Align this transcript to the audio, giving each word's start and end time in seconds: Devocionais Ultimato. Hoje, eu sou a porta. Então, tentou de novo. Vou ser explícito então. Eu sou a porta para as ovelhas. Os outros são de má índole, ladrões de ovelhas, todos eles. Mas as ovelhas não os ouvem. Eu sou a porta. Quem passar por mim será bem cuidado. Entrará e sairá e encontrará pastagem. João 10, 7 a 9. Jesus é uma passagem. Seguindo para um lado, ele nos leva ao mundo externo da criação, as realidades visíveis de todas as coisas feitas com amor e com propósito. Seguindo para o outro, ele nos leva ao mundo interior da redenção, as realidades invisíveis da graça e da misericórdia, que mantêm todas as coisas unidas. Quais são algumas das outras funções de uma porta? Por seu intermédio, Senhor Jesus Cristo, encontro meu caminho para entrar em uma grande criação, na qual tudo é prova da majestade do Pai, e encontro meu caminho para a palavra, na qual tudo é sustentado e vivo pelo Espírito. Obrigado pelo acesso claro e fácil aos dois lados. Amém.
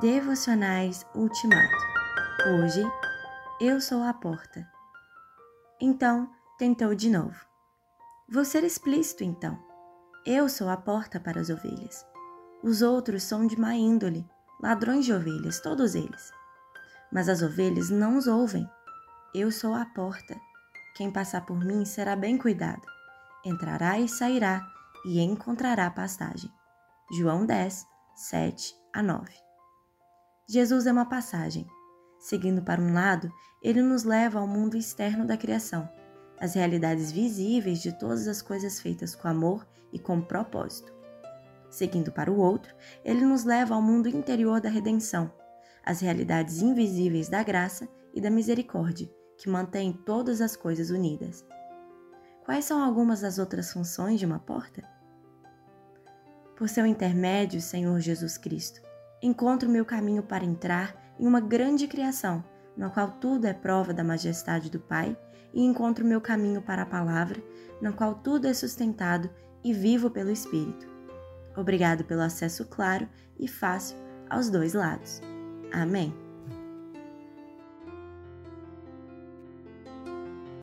Devocionais 0.00 1.06
Ultimato. 1.14 1.74
Hoje, 2.46 2.82
eu 3.58 3.80
sou 3.80 4.02
a 4.02 4.12
porta. 4.12 4.70
Então, 5.80 6.30
tentou 6.58 6.94
de 6.94 7.08
novo. 7.08 7.34
Vou 8.28 8.44
ser 8.44 8.62
explícito 8.62 9.24
então. 9.24 9.58
Eu 10.26 10.50
sou 10.50 10.68
a 10.68 10.76
porta 10.76 11.18
para 11.18 11.40
as 11.40 11.48
ovelhas. 11.48 12.06
Os 12.62 12.82
outros 12.82 13.22
são 13.22 13.46
de 13.46 13.58
má 13.58 13.74
índole, 13.74 14.28
ladrões 14.60 15.06
de 15.06 15.14
ovelhas, 15.14 15.60
todos 15.60 15.94
eles. 15.94 16.30
Mas 17.10 17.26
as 17.30 17.40
ovelhas 17.40 17.88
não 17.88 18.18
os 18.18 18.26
ouvem. 18.26 18.68
Eu 19.34 19.50
sou 19.50 19.72
a 19.72 19.86
porta. 19.86 20.38
Quem 20.94 21.10
passar 21.10 21.46
por 21.46 21.58
mim 21.64 21.86
será 21.86 22.14
bem 22.14 22.36
cuidado. 22.36 22.82
Entrará 23.42 23.98
e 23.98 24.06
sairá 24.10 24.60
e 25.06 25.20
encontrará 25.20 25.90
pastagem. 25.90 26.52
João 27.12 27.46
10, 27.46 27.86
7 28.14 28.74
a 28.92 29.02
9. 29.02 29.45
Jesus 30.48 30.86
é 30.86 30.92
uma 30.92 31.06
passagem. 31.06 31.66
Seguindo 32.20 32.62
para 32.62 32.80
um 32.80 32.94
lado, 32.94 33.32
ele 33.60 33.82
nos 33.82 34.04
leva 34.04 34.38
ao 34.38 34.46
mundo 34.46 34.76
externo 34.76 35.26
da 35.26 35.36
criação, 35.36 35.88
as 36.38 36.54
realidades 36.54 37.10
visíveis 37.10 37.82
de 37.82 37.90
todas 37.98 38.28
as 38.28 38.40
coisas 38.40 38.80
feitas 38.80 39.12
com 39.12 39.26
amor 39.26 39.66
e 39.92 39.98
com 39.98 40.20
propósito. 40.20 40.94
Seguindo 41.68 42.12
para 42.12 42.30
o 42.30 42.38
outro, 42.38 42.72
ele 43.04 43.24
nos 43.24 43.42
leva 43.42 43.74
ao 43.74 43.82
mundo 43.82 44.08
interior 44.08 44.60
da 44.60 44.68
redenção, 44.68 45.32
as 45.84 46.00
realidades 46.00 46.62
invisíveis 46.62 47.28
da 47.28 47.42
graça 47.42 47.88
e 48.14 48.20
da 48.20 48.30
misericórdia, 48.30 49.10
que 49.36 49.48
mantêm 49.48 49.92
todas 49.92 50.40
as 50.40 50.56
coisas 50.56 50.90
unidas. 50.90 51.44
Quais 52.44 52.64
são 52.64 52.80
algumas 52.80 53.22
das 53.22 53.40
outras 53.40 53.72
funções 53.72 54.20
de 54.20 54.26
uma 54.26 54.38
porta? 54.38 54.88
Por 56.56 56.68
seu 56.68 56.86
intermédio, 56.86 57.60
Senhor 57.60 57.98
Jesus 57.98 58.38
Cristo, 58.38 58.85
encontro 59.26 59.68
meu 59.68 59.84
caminho 59.84 60.22
para 60.22 60.44
entrar 60.44 60.94
em 61.18 61.26
uma 61.26 61.40
grande 61.40 61.86
criação, 61.86 62.44
na 62.76 62.90
qual 62.90 63.12
tudo 63.12 63.46
é 63.46 63.52
prova 63.52 63.92
da 63.92 64.04
majestade 64.04 64.70
do 64.70 64.78
Pai, 64.78 65.16
e 65.52 65.62
encontro 65.62 66.04
meu 66.04 66.20
caminho 66.20 66.60
para 66.60 66.82
a 66.82 66.86
palavra, 66.86 67.42
na 67.80 67.92
qual 67.92 68.14
tudo 68.16 68.46
é 68.46 68.52
sustentado 68.52 69.30
e 69.64 69.72
vivo 69.72 70.10
pelo 70.10 70.30
Espírito. 70.30 70.86
Obrigado 71.56 72.04
pelo 72.04 72.20
acesso 72.20 72.66
claro 72.66 73.08
e 73.38 73.48
fácil 73.48 73.96
aos 74.28 74.50
dois 74.50 74.74
lados. 74.74 75.22
Amém. 75.72 76.25